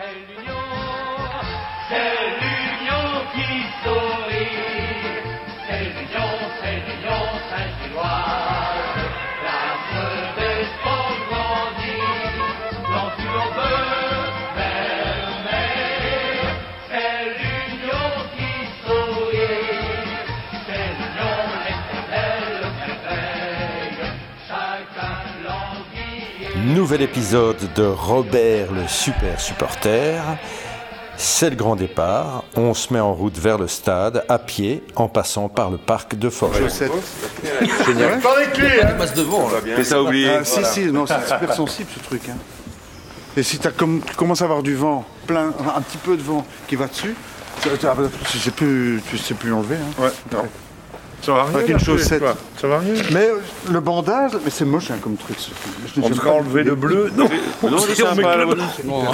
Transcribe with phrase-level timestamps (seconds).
[0.00, 0.59] C'est l'union, c'est
[26.64, 30.20] Nouvel épisode de Robert le super supporter.
[31.16, 32.44] C'est le grand départ.
[32.56, 36.16] On se met en route vers le stade à pied en passant par le parc
[36.16, 36.60] de Forêt.
[39.76, 40.30] Mais ça oublié.
[40.40, 42.22] Ah, si, si, non, c'est super sensible ce truc.
[42.28, 42.36] hein.
[43.36, 43.68] Et si tu
[44.16, 47.14] commences à avoir du vent, plein, un petit peu de vent qui va dessus,
[48.38, 49.76] sais plus, tu sais plus l'enlever.
[49.76, 50.02] hein.
[50.02, 50.44] Ouais, non.
[51.22, 51.54] Ça va rien.
[51.54, 52.20] Avec une chaussette.
[52.20, 52.34] quoi.
[52.60, 52.94] Ça va rien.
[53.12, 53.38] Mais euh,
[53.70, 55.36] le bandage, mais c'est moche hein, comme truc.
[55.38, 55.56] ce truc.
[55.96, 57.10] Je- On fera enlever le bleu.
[57.16, 57.28] Non,
[57.62, 58.62] Non, c'est c'est sympa, le la bleu.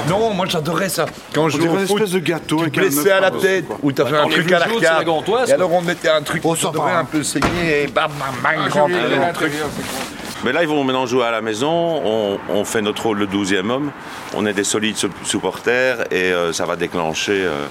[0.09, 1.06] Non, moi j'adorais ça.
[1.34, 3.92] Quand je On jouais une foot, espèce de gâteau avec œuf à la tête ou
[3.92, 5.08] t'as fait un truc à l'arcade.
[5.48, 8.11] Et alors on mettait un truc qui devrait un peu saigner et bam,
[8.42, 9.53] bam, bam, truc.
[10.44, 11.69] Mais là, ils vont maintenant jouer à la maison.
[12.05, 13.91] On, on fait notre rôle de 12e homme.
[14.34, 17.64] On est des solides sup- supporters et euh, ça va déclencher euh,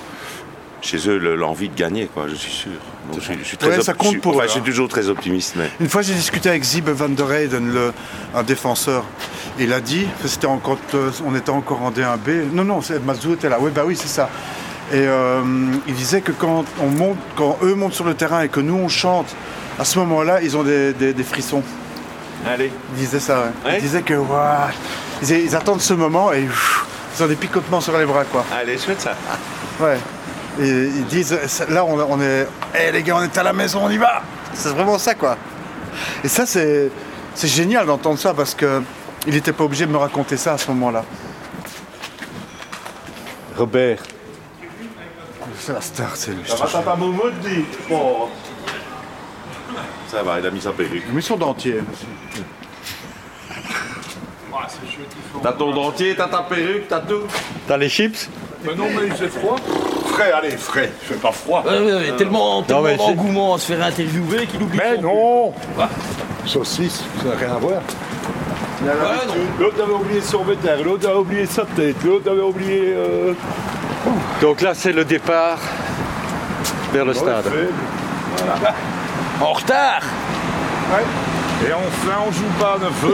[0.82, 2.72] chez eux le- l'envie de gagner, quoi, je suis sûr.
[3.12, 4.64] Donc, je, suis- je suis très Ouais, ça compte pour enfin, eux, je suis hein.
[4.66, 5.54] toujours très optimiste.
[5.58, 5.70] Mais...
[5.80, 7.94] Une fois, j'ai discuté avec Zib van der Heyden, le,
[8.36, 9.04] un défenseur.
[9.60, 12.52] Il a dit, c'était en- quand euh, on était encore en D1B.
[12.54, 13.58] Non, non, c'est- Mazou était là.
[13.60, 14.30] Oui, bah oui, c'est ça.
[14.92, 15.42] Et euh,
[15.88, 18.76] il disait que quand, on monte, quand eux montent sur le terrain et que nous
[18.76, 19.36] on chante,
[19.80, 21.64] à ce moment-là, ils ont des, des- des frissons.
[22.48, 22.72] Allez.
[22.94, 23.72] Il disait ça, ouais.
[23.72, 23.78] Ouais.
[23.78, 24.14] Il disait que
[25.24, 26.86] ils, ils attendent ce moment et pff,
[27.18, 28.46] ils ont des picotements sur les bras, quoi.
[28.56, 29.16] Allez, chouette ça.
[29.80, 29.98] Ouais.
[30.60, 31.38] Et ils disent,
[31.70, 32.48] là, on, on est.
[32.80, 34.22] Eh les gars, on est à la maison, on y va
[34.54, 35.38] C'est vraiment ça, quoi.
[36.24, 36.90] Et ça, c'est,
[37.34, 38.82] c'est génial d'entendre ça parce que
[39.28, 41.04] il n'était pas obligé de me raconter ça à ce moment-là.
[43.58, 44.00] Robert,
[45.60, 46.44] C'est la star, c'est lui.
[46.46, 47.66] Ça va, papa Momo dit
[50.12, 51.04] Ça va, il a mis sa perruque.
[51.12, 51.82] Mais ils sont dentiers.
[55.42, 57.24] T'as ton dentier, t'as ta perruque, t'as tout.
[57.68, 58.30] t'as les chips?
[58.64, 59.58] Mais non, mais il fait froid.
[60.16, 60.92] Frais, allez, frais.
[61.02, 61.62] Il fait pas froid.
[61.66, 64.96] Ouais, ouais, ouais, tellement, tellement mais c'est- d'engouement à se faire interviewer qu'il oublie Mais
[64.96, 65.54] son- non
[66.46, 67.82] Saucisse, ça n'a rien à voir.
[68.82, 68.92] Ouais.
[69.60, 72.94] L'autre avait oublié son vétère, l'autre avait oublié sa tête, l'autre avait oublié.
[72.96, 73.34] Euh...
[74.42, 75.58] Donc là, c'est le départ
[76.94, 77.46] vers le stade.
[79.42, 80.02] En retard
[81.68, 83.12] Et enfin, on joue pas à 9h.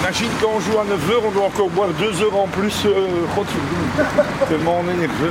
[0.00, 2.86] Imagine quand on joue à 9h, on doit encore boire 2 heures en plus.
[2.86, 3.06] Euh,
[4.48, 5.30] tellement on est nerveux.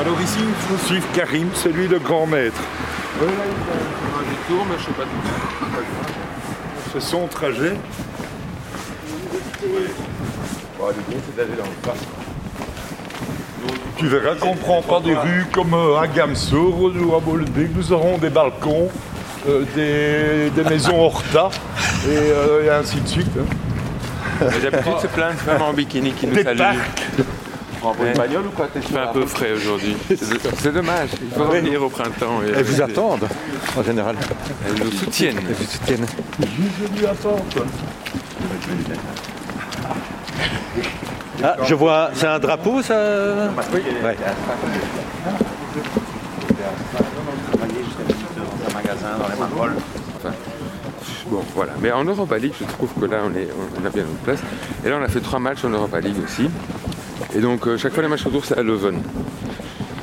[0.00, 2.60] Alors ici, il faut suivre Karim, c'est lui le grand maître.
[6.92, 7.74] C'est son trajet.
[13.96, 17.70] Tu verras qu'on ne prend pas des rues comme euh, à Gamsour ou à Molenbeek.
[17.76, 18.88] Nous aurons des balcons,
[19.48, 21.50] euh, des, des maisons Horta
[22.06, 23.28] et, euh, et ainsi de suite.
[23.38, 24.46] hein.
[24.62, 26.34] D'habitude, c'est plein de femmes en bikini qui nous
[27.82, 27.96] Parcs.
[28.06, 29.96] une bagnole ou quoi Il fait un peu frais aujourd'hui.
[30.58, 31.10] C'est dommage.
[31.20, 32.42] Il faut revenir au printemps.
[32.42, 33.28] Et, Elles vous attendent,
[33.76, 34.16] en général.
[34.66, 35.38] Elles nous soutiennent.
[35.48, 36.06] Elles vous soutiennent.
[36.40, 37.44] Je lui attends.
[37.54, 37.66] quoi.
[41.44, 42.94] Ah, je vois, c'est un drapeau, ça?
[44.02, 44.16] Ouais.
[51.26, 51.72] Bon, voilà.
[51.80, 53.48] Mais en Europa League, je trouve que là, on, est,
[53.80, 54.40] on a bien notre place.
[54.84, 56.48] Et là, on a fait trois matchs en Europa League aussi.
[57.36, 59.00] Et donc, euh, chaque fois, les matchs retour, c'est à Leuven.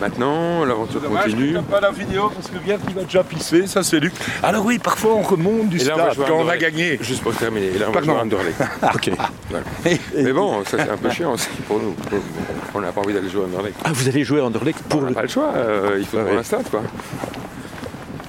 [0.01, 1.51] Maintenant, l'aventure continue.
[1.51, 4.13] n'a pas la vidéo parce que bien qu'il va déjà pisser, ça c'est Luc.
[4.41, 6.55] Alors oui, parfois on remonte du Et là, on va stade à quand on a
[6.57, 6.97] gagné.
[7.01, 7.65] Juste pour terminer.
[7.67, 8.11] Et là, on va Pardon.
[8.13, 8.61] jouer à Anderlecht.
[8.95, 9.11] Ok.
[9.49, 9.65] Voilà.
[10.15, 11.97] Mais bon, ça, c'est un peu chiant aussi pour nous.
[12.73, 13.75] On n'a pas envie d'aller jouer à Anderlecht.
[13.83, 15.15] Ah, vous allez jouer à Anderlecht pour On n'a le...
[15.15, 15.51] pas le choix.
[15.53, 16.37] euh, il faut Ouais, pour ouais.
[16.37, 16.81] l'instant, quoi.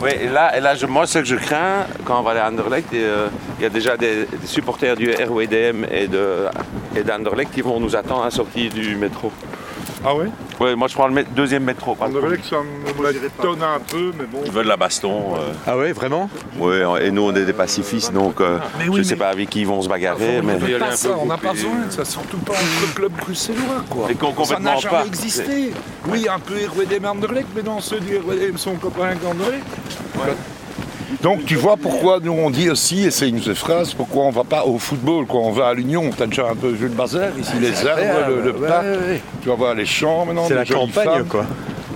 [0.02, 2.48] Oui, et là, et là moi, ce que je crains, quand on va aller à
[2.48, 3.28] Anderlecht, euh,
[3.58, 6.46] il y a déjà des, supporters du RWDM de-
[6.96, 9.30] et d'Anderlecht qui vont nous attendre à la sortie du métro.
[10.04, 10.26] Ah oui
[10.58, 11.94] Ouais, moi, je prends le mé- deuxième métro.
[11.94, 14.40] pas le ça m'étonne un peu, mais bon.
[14.46, 15.34] Ils veulent la baston.
[15.36, 16.28] euh, Ah ouais, vraiment?
[16.58, 19.28] Ouais, et nous, on est des pacifistes, donc euh, Mais je oui, sais mais- pas
[19.28, 20.40] avec qui ils vont se bagarrer.
[20.42, 20.56] mais...
[20.78, 24.10] Pas un ça, on n'a pas besoin de ça, surtout pas entre clubs bruxellois, quoi.
[24.10, 25.06] Et qu'on- ça complètement n'a jamais pas.
[25.06, 25.72] existé.
[26.08, 29.64] Oui, un peu RWDM Anderlecht, mais non, ceux du RWDM sont copains qu'Anderlecht.
[31.22, 34.24] Donc tu vois pourquoi nous on dit aussi, et c'est une de ces phrases, pourquoi
[34.24, 36.86] on va pas au football, quoi, on va à l'Union, t'as déjà un peu vu
[36.86, 38.84] le bazar, ici les arbres, le, le parc,
[39.42, 41.24] tu vas voir les champs maintenant, C'est les la campagne, femmes.
[41.26, 41.44] quoi.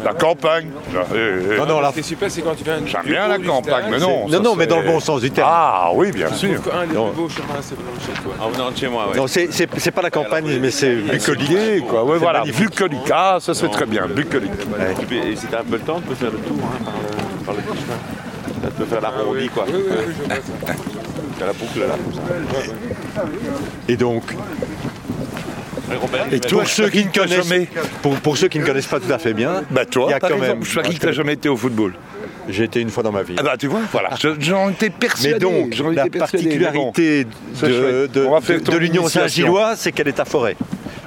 [0.05, 0.69] La campagne.
[0.93, 1.17] Eh,
[1.55, 1.57] eh.
[1.57, 3.87] Non, non, la- Ce qui est super, c'est quand tu viens J'aime bien la campagne,
[3.91, 4.29] mais non.
[4.29, 5.49] non, non, mais dans le bon sens du terme.
[5.51, 6.63] Ah oui, bien Je sûr.
[6.63, 7.09] qu'un des Non.
[7.09, 8.35] plus beaux chemins, c'est venant chez toi.
[8.39, 9.07] En venant de chez moi.
[9.17, 12.05] Non, c'est pas la campagne, mais c'est Bucolique, quoi.
[12.13, 13.11] C'est voilà, bucolique.
[13.11, 14.51] Ah, ça c'est très bien, bucolique.
[15.11, 17.45] Et si t'as un peu le temps, tu peux faire le tour hein, par, le,
[17.47, 17.97] par le petit chemin.
[18.65, 19.65] Ça te peut faire l'arrondi, quoi.
[19.69, 20.75] Oui, oui, oui, je vois ça.
[21.39, 21.97] Faire la boucle là.
[23.89, 24.23] Et donc,
[26.33, 27.69] Et pour ceux qui ne connaissent, jamais-
[28.03, 30.15] pour, pour ceux qui ne connaissent pas tout à fait bien, Bah toi, il y
[30.15, 30.65] a par quand exemple, même.
[30.65, 31.93] je parie que t'as jamais été au football.
[32.49, 33.35] J'ai été une fois dans ma vie.
[33.39, 35.33] Ah bah tu vois, voilà, Je- j'en étais persuadé.
[35.35, 39.09] Mais donc, la particularité de, de, de- l'Union.
[39.09, 40.57] Saint-Gillois, c'est qu'elle est à forêt.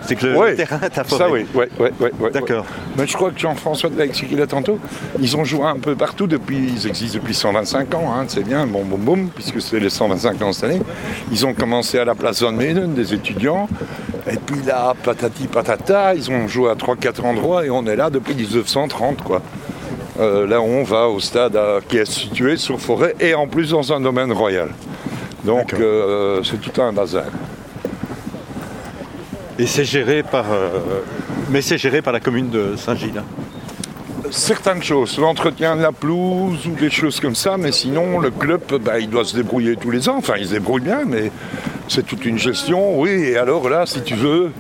[0.02, 1.18] C'est que le, Ouais, le terrain forêt.
[1.18, 2.66] Ça oui, ouais, ouais, ouais, ouais, D'accord.
[2.98, 4.80] Mais je crois que Jean-François l'a expliqué là tantôt.
[5.20, 8.66] Ils ont joué un peu partout depuis, ils existent depuis 125 ans, hein, c'est bien,
[8.68, 10.82] bon, boum, boum, puisque c'est les 125 ans cette année.
[11.32, 13.68] Ils ont commencé à la place Van Menen, des étudiants.
[14.32, 18.10] Et puis là, patati patata, ils ont joué à 3-4 endroits et on est là
[18.10, 19.42] depuis 1930, quoi.
[20.20, 23.70] Euh, là, on va au stade à- qui est situé sur forêt et en plus
[23.72, 24.70] dans un domaine royal.
[25.44, 27.26] Donc, euh, c'est tout un bazar.
[29.60, 30.52] Et c'est géré par.
[30.52, 30.80] euh,
[31.50, 33.24] mais c'est géré par la commune de Saint-Gilles.
[34.30, 38.62] certaines choses, l'entretien de la pelouse ou des choses comme ça, mais sinon le club,
[38.82, 40.18] bah, il doit se débrouiller tous les ans.
[40.18, 41.32] Enfin, il se débrouille bien, mais
[41.88, 43.00] c'est toute une gestion.
[43.00, 44.52] Oui, et alors là, si tu veux,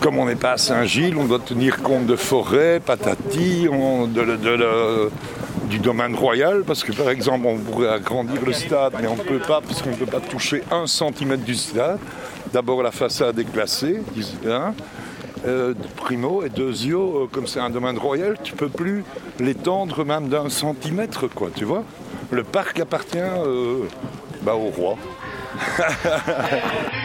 [0.00, 3.68] comme on n'est pas à Saint-Gilles, on doit tenir compte de forêt, patati,
[5.70, 9.22] du domaine royal, parce que par exemple, on pourrait agrandir le stade, mais on ne
[9.22, 11.98] peut pas, parce qu'on ne peut pas toucher un centimètre du stade.
[12.52, 14.02] D'abord, la façade est classée,
[14.42, 14.74] bien.
[15.46, 19.04] Euh, primo et deuxio, euh, comme c'est un domaine royal, tu peux plus
[19.40, 21.82] l'étendre même d'un centimètre, quoi, tu vois.
[22.30, 23.84] Le parc appartient euh,
[24.42, 24.96] bah, au roi.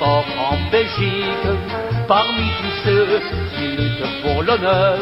[0.00, 1.48] en Belgique,
[2.06, 3.20] parmi tous ceux
[3.56, 4.98] qui luttent pour l'honneur.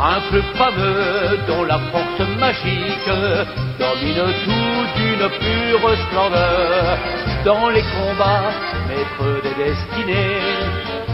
[0.00, 3.10] Un club fameux dont la force magique
[3.78, 6.98] domine tout d'une pure splendeur.
[7.44, 8.50] Dans les combats,
[8.88, 10.40] maître des destinées,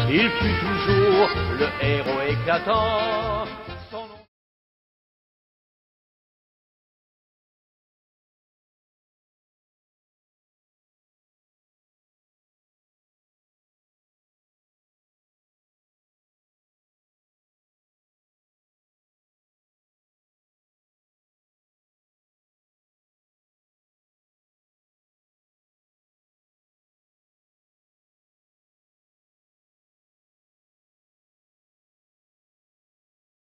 [0.09, 1.29] il fut toujours
[1.59, 3.40] le héros éclatant.